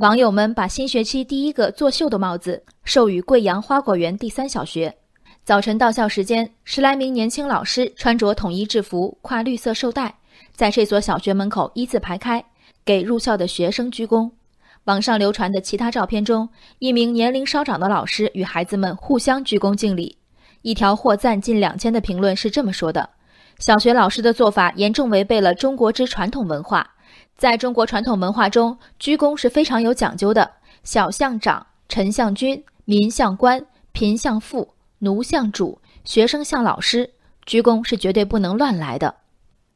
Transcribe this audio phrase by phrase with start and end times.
[0.00, 4.96] 网友们把新学期第一个作秀的帽子授予贵阳花果园第三小学。
[5.44, 10.14] 早晨到校时间，十来名年轻老师穿着统一制服，挎绿色绶带，
[10.54, 12.42] 在这所小学门口一字排开，
[12.82, 14.30] 给入校的学生鞠躬。
[14.84, 16.48] 网上流传的其他照片中，
[16.78, 20.16] 一名年龄稍长的老师与孩子们互相鞠躬敬礼。
[20.62, 23.10] 一条获赞近两千的评论是这么说的
[23.60, 26.94] ：“小学老师的做法严重违背了中国之传统文化。
[27.40, 30.50] 在中国传统文化中，鞠躬是非常有讲究的。
[30.84, 37.08] 小向长，臣向君，民向官，贫向富，奴向主，学生向老师。
[37.46, 39.14] 鞠躬是绝对不能乱来的。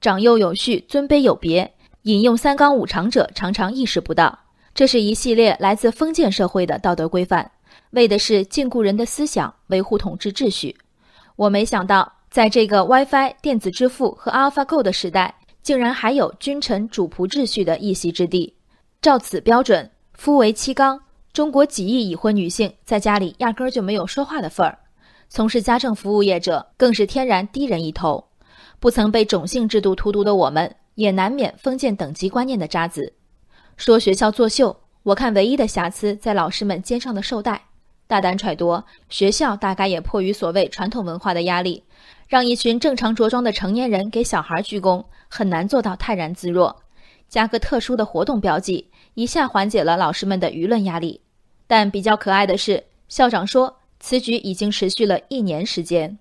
[0.00, 1.74] 长幼有序，尊卑有别。
[2.02, 4.38] 引用三纲五常者常常意识不到。”
[4.72, 7.50] 这是一系列来自封建社会的道德规范，
[7.90, 10.76] 为的是禁锢人的思想，维护统治秩序。
[11.34, 18.54] 我没想到，在这个 WiFi、电子支付和 AlphaGo 的时代，竟然还有君臣主仆秩序的一席之地。
[19.00, 21.00] 照此标准，夫为妻纲，
[21.32, 24.78] 中国几亿已婚女性在家里压根儿就没有说话的份儿。
[25.28, 28.24] 从事家政服务业者更是天然低人一头。
[28.80, 33.12] 不曾被种姓制度荼毒的我们，也难免封建等级观念的渣子。
[33.76, 37.62] 说学校作秀，我看唯一的瑕疵在老师们肩上的绶带。
[38.06, 41.84] 大胆揣度，学校大概也迫于所谓传统文化的压力，
[42.28, 46.82] 让一群正常着装的成年人给小孩鞠躬，很难做到泰然自若。
[47.26, 51.22] 加个特殊的活动标记，一下缓解了老师们的舆论压力。
[51.66, 56.18] 但比较可爱的是，校长说此举已经持续了一年时间。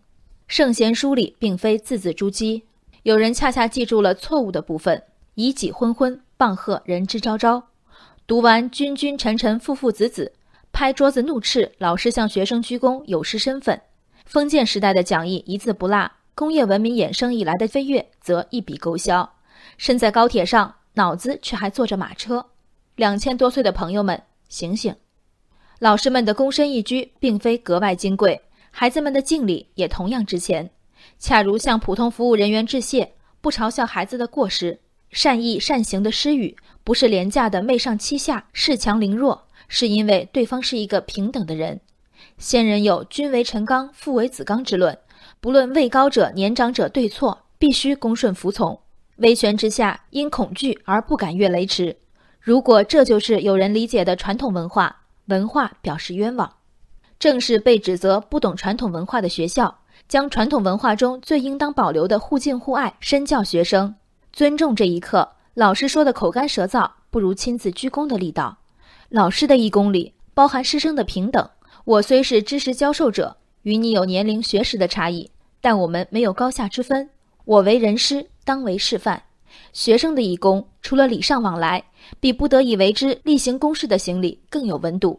[0.47, 2.61] 圣贤书里并非字字珠玑，
[3.03, 5.03] 有人恰恰记住了错误的部分，
[5.35, 6.19] 以己昏昏。
[6.37, 7.63] 棒喝人之昭昭，
[8.27, 10.31] 读完君君臣臣父父子子，
[10.71, 13.81] 拍桌子怒斥老师向学生鞠躬有失身份。
[14.27, 19.33] 封建时代的讲义一字不落，工业文明衍生以来的飞跃则一笔勾销。
[19.77, 22.45] 身在高铁上，脑子却还坐着马车。
[22.97, 24.93] 两千多岁的朋友们，醒醒！
[25.79, 30.69] 老师们的躬身一鞠并非格外金贵，孩子们的敬礼也同样值钱。
[31.17, 34.81] 恰如向普通服务人员致谢，不嘲笑孩子的过失。
[35.09, 41.79] 善意善行的施予，不是廉价的媚上欺下、恃强凌弱，是因为对方是一个平等的人。
[42.37, 44.97] 先人有“君为臣纲，父为子纲”之论，
[45.39, 48.79] 不论位高者、年长者对错，必须恭顺服从。
[49.17, 51.97] 威权之下，因恐惧而不敢越雷池。
[52.39, 56.53] 如果这就是有人理解的传统文化，文化表示冤枉。
[57.19, 63.95] 正是被指责不懂传统文化的学校，将传统文化中最应当保留的互敬互爱身教学生。
[64.31, 68.59] 尊重这一刻，老师说的口干舌燥，不如亲自鞠躬的力道。
[69.09, 71.49] 老师的一公里包含师生的平等。
[71.87, 75.31] 我虽是知识教授者，与你有年龄学识的差异，
[75.61, 77.09] 但我们没有高下之分。
[77.45, 79.23] 我为人师，当为示范。
[79.71, 81.81] 学生的一躬，除了礼尚往来，
[82.19, 85.17] 比不得已为之例行公事的行礼更有温度。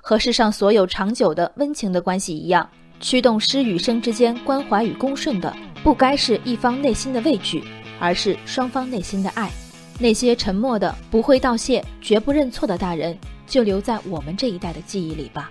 [0.00, 2.70] 和世上所有长久的温情的关系一样，
[3.00, 7.64] 驱动师与生之间关怀与恭顺的，不该是一方内心的畏惧。
[7.98, 9.50] 而是双方内心的爱。
[9.98, 15.50] 那些沉默的、不会道谢、绝不认错的大人，就留在我们这一代的记忆里吧。